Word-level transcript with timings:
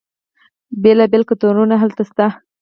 بیلا 0.83 1.05
بیل 1.11 1.23
کلتورونه 1.29 1.75
هلته 1.83 2.03
شته. 2.09 2.25